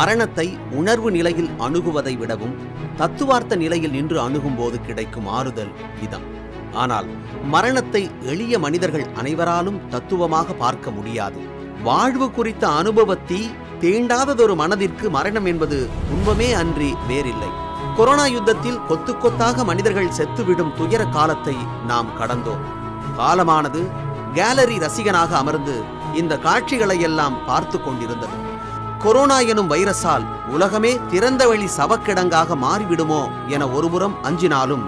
மரணத்தை 0.00 0.44
உணர்வு 0.80 1.08
நிலையில் 1.14 1.48
அணுகுவதை 1.66 2.12
விடவும் 2.18 2.52
தத்துவார்த்த 2.98 3.54
நிலையில் 3.62 3.94
நின்று 3.96 4.18
அணுகும்போது 4.26 4.76
கிடைக்கும் 4.88 5.28
ஆறுதல் 5.38 5.72
இதம். 6.04 6.26
ஆனால் 6.82 7.08
மரணத்தை 7.54 8.02
எளிய 8.32 8.54
மனிதர்கள் 8.64 9.06
அனைவராலும் 9.20 9.80
தத்துவமாக 9.94 10.54
பார்க்க 10.62 10.90
முடியாது. 10.90 11.38
வாழ்வு 11.88 12.26
குறித்த 12.36 12.64
அனுபவத்தி 12.80 13.40
தீண்டாததொரு 13.82 14.54
மனதிற்கு 14.62 15.06
மரணம் 15.16 15.48
என்பது 15.52 15.78
துன்பமே 16.08 16.48
அன்றி 16.60 16.90
வேறில்லை. 17.08 17.50
கொரோனா 17.96 18.26
யுத்தத்தில் 18.34 18.82
கொத்து 18.90 19.12
கொத்தாக 19.16 19.64
மனிதர்கள் 19.70 20.14
செத்துவிடும் 20.18 20.74
துயர 20.80 21.02
காலத்தை 21.16 21.56
நாம் 21.90 22.12
கடந்தோம். 22.20 22.62
காலமானது 23.18 23.82
கேலரி 24.38 24.78
ரசிகனாக 24.84 25.34
அமர்ந்து 25.42 25.76
இந்த 26.20 26.36
காட்சிகளை 26.46 26.98
எல்லாம் 27.08 27.38
பார்த்து 27.50 27.78
கொண்டிருந்தது. 27.80 28.38
கொரோனா 29.02 29.40
எனும் 29.40 29.70
வைரஸால் 29.70 30.24
உலகமே 30.48 31.00
திறந்தவெளி 31.10 31.68
சவக்கிடங்காக 31.76 32.56
மாறிவிடுமோ 32.64 33.20
என 33.46 33.68
ஒருபுறம் 33.68 34.14
அஞ்சினாலும் 34.22 34.82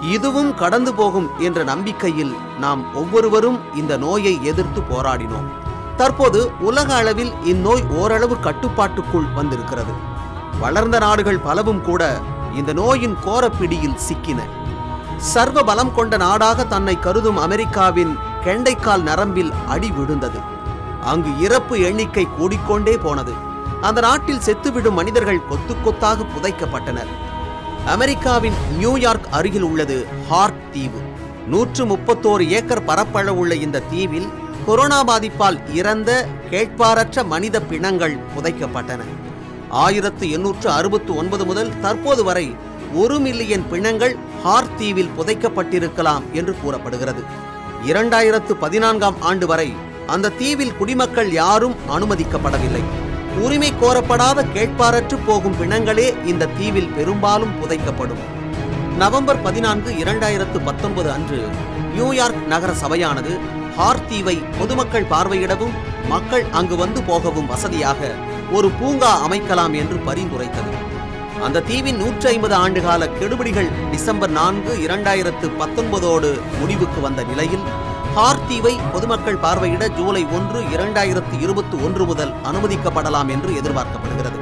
இதுவும் 0.00 0.54
கடந்து 0.54 0.94
போகும் 0.94 1.28
என்ற 1.38 1.64
நம்பிக்கையில் 1.64 2.36
நாம் 2.58 2.94
ஒவ்வொருவரும் 2.94 3.58
இந்த 3.74 3.96
நோயை 3.96 4.44
எதிர்த்து 4.44 4.80
போராடினோம். 4.80 5.48
தற்போது 5.96 6.50
உலக 6.60 6.94
அளவில் 6.94 7.32
இந்நோய் 7.44 7.84
ஓரளவு 7.90 8.40
கட்டுப்பாட்டுக்குள் 8.40 9.28
வந்திருக்கிறது. 9.34 9.92
வளர்ந்த 10.60 10.98
நாடுகள் 10.98 11.38
பலவும் 11.38 11.82
கூட 11.82 12.20
இந்த 12.54 12.72
நோயின் 12.72 13.16
கோரப்பிடியில் 13.26 13.98
சிக்கின. 14.08 14.40
சர்வ 15.16 15.62
பலம் 15.62 15.94
கொண்ட 15.94 16.16
நாடாக 16.16 16.64
தன்னை 16.64 16.98
கருதும் 16.98 17.36
அமெரிக்காவின் 17.36 18.16
கெண்டைக்கால் 18.44 19.02
நரம்பில் 19.02 19.52
அடி 19.66 19.90
விழுந்தது. 19.90 20.56
அங்கு 21.04 21.40
இறப்பு 21.40 21.80
எண்ணிக்கை 21.80 22.26
கூடிக்கொண்டே 22.40 22.96
போனது. 23.02 23.32
அந்த 23.80 24.00
நாட்டில் 24.00 24.44
செத்துவிடும் 24.44 24.98
மனிதர்கள் 25.00 25.46
கொத்து 25.46 25.82
கொத்தாக 25.82 26.22
புதைக்கப்பட்டனர். 26.22 27.06
அமெரிக்காவின் 27.86 28.52
நியூயார்க் 28.76 29.26
அருகில் 29.30 29.62
உள்ளது 29.62 30.06
ஹார்ட் 30.28 30.72
தீவு. 30.72 31.00
நூற்று 31.46 31.84
முப்பத்தோரு 31.84 32.48
ஏக்கர் 32.48 32.84
பரப்பளவுள்ள 32.84 33.52
இந்த 33.52 33.80
தீவில் 33.80 34.28
கொரோனா 34.66 35.04
பாதிப்பால் 35.04 35.74
இறந்த 35.74 36.28
கேட்பாரற்ற 36.50 37.26
மனித 37.26 37.60
பிணங்கள் 37.60 38.16
புதைக்கப்பட்டன. 38.36 39.00
ஆயிரத்து 39.68 40.30
எண்ணூற்று 40.30 40.70
அறுபத்து 40.70 41.16
ஒன்பது 41.16 41.46
முதல் 41.46 41.80
தற்போது 41.80 42.24
வரை 42.24 42.56
ஒரு 42.94 43.18
மில்லியன் 43.18 43.68
பிணங்கள் 43.70 44.16
ஹார்ட் 44.42 44.76
தீவில் 44.76 45.10
புதைக்கப்பட்டிருக்கலாம் 45.18 46.22
என்று 46.32 46.56
கூறப்படுகிறது. 46.62 47.22
இரண்டாயிரத்து 47.86 48.52
பதினான்காம் 48.52 49.16
ஆண்டு 49.20 49.46
வரை 49.46 49.74
அந்த 50.12 50.32
தீவில் 50.40 50.76
குடிமக்கள் 50.78 51.30
யாரும் 51.38 51.74
அனுமதிக்கப்படவில்லை. 51.94 52.82
உரிமை 53.44 53.70
கோரப்படாத 53.80 54.44
கேட்பாரற்று 54.54 55.16
போகும் 55.26 55.56
பிணங்களே 55.60 56.06
இந்த 56.30 56.48
தீவில் 56.58 56.92
பெரும்பாலும் 56.96 57.56
புதைக்கப்படும். 57.60 58.22
நவம்பர் 59.02 59.40
பதினான்கு 59.46 59.90
இரண்டாயிரத்து 60.02 60.60
பத்தொன்பது 60.68 61.10
அன்று 61.16 61.40
நியூயார்க் 61.96 62.46
நகர 62.52 62.72
சபையானது 62.82 63.34
ஹார் 63.76 64.06
தீவை 64.10 64.36
பொதுமக்கள் 64.58 65.10
பார்வையிடவும் 65.12 65.76
மக்கள் 66.12 66.46
அங்கு 66.60 66.78
வந்து 66.82 67.02
போகவும் 67.10 67.50
வசதியாக 67.52 68.10
ஒரு 68.58 68.70
பூங்கா 68.78 69.12
அமைக்கலாம் 69.26 69.76
என்று 69.82 69.98
பரிந்துரைத்தது. 70.08 70.72
அந்த 71.46 71.64
தீவின் 71.68 72.00
நூற்றி 72.02 72.26
ஐம்பது 72.32 72.54
ஆண்டுகால 72.64 73.10
கெடுபிடிகள் 73.18 73.70
டிசம்பர் 73.92 74.34
நான்கு 74.38 74.72
இரண்டாயிரத்து 74.86 75.48
பத்தொன்பதோடு 75.60 76.30
முடிவுக்கு 76.60 77.00
வந்த 77.06 77.22
நிலையில் 77.30 77.66
ஹார்த் 78.18 78.48
தீவை 78.48 78.78
பொதுமக்கள் 78.92 79.36
பார்வையிட 79.36 79.88
ஜூலை 79.88 80.26
ஒன்று 80.36 80.60
இரண்டாயிரத்து 80.60 81.40
இருபத்தி 81.40 81.76
ஒன்று 81.76 82.04
முதல் 82.04 82.32
அனுமதிக்கப்படலாம் 82.32 83.28
என்று 83.28 83.50
எதிர்பார்க்கப்படுகிறது. 83.50 84.38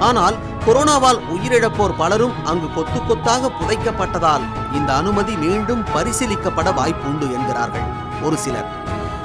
ஆனால் 0.00 0.36
கொரோனாவால் 0.66 1.18
உயிரிழப்போர் 1.34 1.96
பலரும் 1.96 2.32
அங்கு 2.44 2.68
கொத்து 2.74 3.00
கொத்தாக 3.06 3.50
புதைக்கப்பட்டதால் 3.60 4.44
இந்த 4.72 4.94
அனுமதி 4.94 5.36
மீண்டும் 5.36 5.82
பரிசீலிக்கப்பட 5.94 6.72
வாய்ப்புண்டு 6.80 7.32
என்கிறார்கள் 7.32 7.88
ஒரு 8.22 8.36
சிலர். 8.36 8.70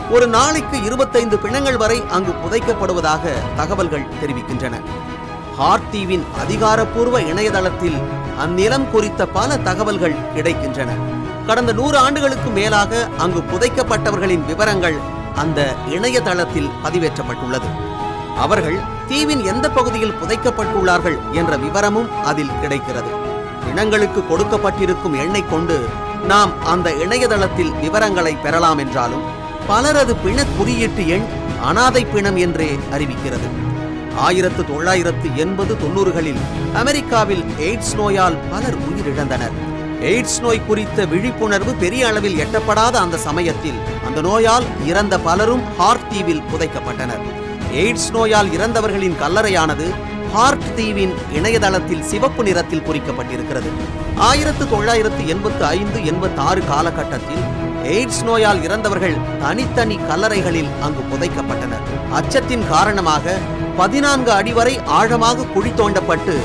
ஒரு 0.10 0.28
நாளைக்கு 0.28 0.84
இருபத்தைந்து 0.84 1.38
பிணங்கள் 1.38 1.78
வரை 1.78 2.04
அங்கு 2.10 2.34
புதைக்கப்படுவதாக 2.44 3.34
தகவல்கள் 3.56 4.10
தெரிவிக்கின்றன. 4.24 4.82
ஹார்ட் 5.58 5.92
தீவின் 5.92 6.26
அதிகாரப்பூர்வ 6.40 7.22
இணையதளத்தில் 7.22 8.02
அந்நிலம் 8.46 8.90
குறித்த 8.90 9.26
பல 9.26 9.58
தகவல்கள் 9.58 10.22
கிடைக்கின்றன. 10.36 10.90
கடந்த 11.48 11.72
நூறு 11.74 11.98
ஆண்டுகளுக்கு 11.98 12.50
மேலாக 12.50 13.08
அங்கு 13.18 13.40
புதைக்கப்பட்டவர்களின் 13.52 14.46
விவரங்கள் 14.46 14.98
அந்த 15.36 15.76
இணையதளத்தில் 15.88 16.70
பதிவேற்றப்பட்டுள்ளது. 16.84 17.70
அவர்கள் 18.38 18.78
தீவின் 19.08 19.44
எந்த 19.44 19.70
பகுதியில் 19.70 20.16
புதைக்கப்பட்டுள்ளார்கள் 20.22 21.18
என்ற 21.32 21.58
விவரமும் 21.58 22.24
அதில் 22.24 22.60
கிடைக்கிறது. 22.62 23.12
பிணங்களுக்கு 23.66 24.22
கொடுக்கப்பட்டிருக்கும் 24.30 25.18
எண்ணை 25.18 25.44
கொண்டு 25.50 25.78
நாம் 26.28 26.52
அந்த 26.66 26.94
இணையதளத்தில் 26.94 27.72
விவரங்களை 27.72 28.36
பெறலாம் 28.36 28.78
என்றாலும் 28.78 29.26
பலரது 29.68 30.16
பிண 30.16 30.46
குறியீட்டு 30.58 31.08
எண் 31.08 31.26
அனாதை 31.64 32.06
பிணம் 32.06 32.36
என்றே 32.36 32.80
அறிவிக்கிறது. 32.92 33.50
ஆயிரத்து 34.16 34.66
தொள்ளாயிரத்து 34.66 35.30
எண்பது 35.36 35.78
தொண்ணூறுகளில் 35.84 36.42
அமெரிக்காவில் 36.74 37.44
எய்ட்ஸ் 37.60 37.96
நோயால் 37.96 38.38
பலர் 38.50 38.78
உயிரிழந்தனர். 38.88 39.58
எய்ட்ஸ் 40.10 40.38
நோய் 40.44 40.66
குறித்த 40.68 41.00
விழிப்புணர்வு 41.10 41.72
பெரிய 41.82 42.04
அளவில் 42.08 42.38
எட்டப்படாத 42.44 42.96
அந்த 43.02 43.18
சமயத்தில் 43.26 43.80
அந்த 44.08 44.20
நோயால் 44.28 44.66
இறந்த 44.92 45.16
பலரும் 45.26 45.62
ஹார்ட் 45.78 46.08
தீவில் 46.12 46.42
புதைக்கப்பட்டனர். 46.52 47.24
எய்ட்ஸ் 47.82 48.08
நோயால் 48.16 48.50
இறந்தவர்களின் 48.56 49.18
கல்லறையானது 49.22 49.88
ஹார்ட் 50.36 50.66
தீவின் 50.78 51.14
இணையதளத்தில் 51.38 52.08
சிவப்பு 52.12 52.44
நிறத்தில் 52.48 52.84
குறிக்கப்பட்டிருக்கிறது 52.88 53.72
ஆயிரத்து 54.30 54.66
தொள்ளாயிரத்து 54.74 55.24
எண்பத்து 55.34 55.66
ஐந்து 55.78 56.02
எண்பத்தி 56.12 56.42
ஆறு 56.48 56.64
காலகட்டத்தில் 56.72 57.44
எய்ட்ஸ் 57.94 58.24
நோயால் 58.30 58.64
இறந்தவர்கள் 58.68 59.16
தனித்தனி 59.44 60.00
கல்லறைகளில் 60.10 60.74
அங்கு 60.88 61.04
புதைக்கப்பட்டனர். 61.12 61.86
அச்சத்தின் 62.20 62.68
காரணமாக 62.74 63.38
பதினான்கு 63.78 64.32
அடி 64.40 64.54
வரை 64.60 64.76
ஆழமாக 65.00 65.48
குழி 65.54 65.74
தோண்டப்பட்டு 65.82 66.36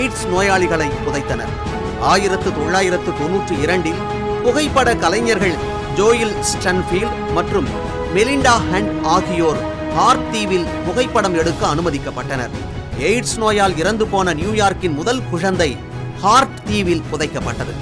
எய்ட்ஸ் 0.00 0.26
நோயாளிகளை 0.34 0.90
புதைத்தனர். 1.06 1.54
ஆயிரத்து 2.02 2.52
தொள்ளாயிரத்து 2.54 3.10
தொன்னூற்றி 3.10 3.62
இரண்டில் 3.62 4.02
புகைப்பட 4.42 4.94
கலைஞர்கள் 4.94 5.56
ஜோயில் 5.96 6.34
ஸ்டன்ஃபீல்ட் 6.50 7.32
மற்றும் 7.34 7.68
மெலிண்டா 8.14 8.54
ஹண்ட் 8.72 8.92
ஆகியோர் 9.02 9.60
ஹார்ட் 9.94 10.30
தீவில் 10.30 10.66
புகைப்படம் 10.86 11.34
எடுக்க 11.34 11.74
அனுமதிக்கப்பட்டனர். 11.74 12.50
எய்ட்ஸ் 12.98 13.38
நோயால் 13.38 13.76
இறந்து 13.76 14.06
போன 14.06 14.34
நியூயார்க்கின் 14.34 14.94
முதல் 14.94 15.22
குழந்தை 15.30 15.76
ஹார்ட் 16.20 16.64
தீவில் 16.64 17.02
புதைக்கப்பட்டது. 17.12 17.74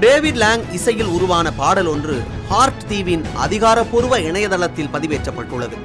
டேவிட் 0.00 0.36
லாங் 0.36 0.64
இசையில் 0.72 1.06
உருவான 1.06 1.52
பாடல் 1.52 1.86
ஒன்று 1.86 2.16
ஹார்ட் 2.48 2.86
தீவின் 2.88 3.24
அதிகாரப்பூர்வ 3.34 4.20
இணையதளத்தில் 4.20 4.92
பதிவேற்றப்பட்டுள்ளது. 4.92 5.76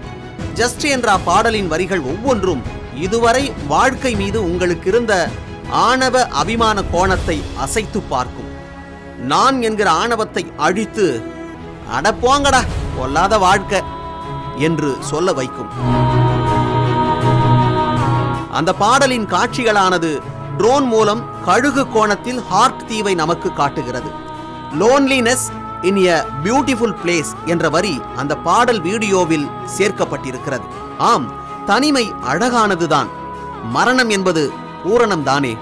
ஜஸ்ட் 0.55 0.85
என்ற 0.89 1.17
பாடலின் 1.17 1.67
வரிகள் 1.67 2.01
ஒவ்வொன்றும் 2.01 2.63
இதுவரை 2.95 3.51
வாழ்க்கை 3.67 4.15
மீது 4.15 4.43
உங்களுக்கு 4.43 4.89
இருந்த 4.89 5.29
ஆணவ 5.79 6.15
அபிமான 6.41 6.77
கோணத்தை 6.93 7.43
அசைத்து 7.63 7.99
பார்க்கும். 8.01 8.49
நான் 9.31 9.61
என்கிற 9.61 9.91
ஆணவத்தை 9.91 10.43
அழித்து 10.57 11.05
அடப்போங்கடா 11.97 12.61
கொல்லாத 12.97 13.37
வாழ்க்கை 13.37 13.79
என்று 14.67 14.89
சொல்ல 15.09 15.33
வைக்கும். 15.33 15.71
அந்த 18.57 18.73
பாடலின் 18.73 19.27
காட்சிகளானது 19.33 20.11
ட்ரோன் 20.57 20.87
மூலம் 20.93 21.21
கழுகு 21.45 21.83
கோணத்தில் 21.93 22.41
ஹார்ட் 22.49 22.85
தீவை 22.87 23.13
நமக்கு 23.21 23.53
காட்டுகிறது. 23.53 24.09
Loneliness 24.81 25.45
in 25.89 25.99
a 26.15 26.17
beautiful 26.43 26.97
place 27.03 27.31
என்ற 27.45 27.69
வரி 27.69 28.01
அந்த 28.15 28.33
பாடல் 28.47 28.81
வீடியோவில் 28.81 29.47
சேர்க்கப்பட்டிருக்கிறது. 29.77 30.67
ஆம் 31.11 31.27
தனிமை 31.65 32.05
அழகானதுதான். 32.31 33.09
மரணம் 33.75 34.09
என்பது 34.09 34.43
பூரணம் 34.83 35.23
தானே? 35.23 35.53